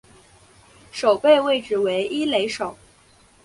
[0.91, 2.75] 守备位置为一垒手。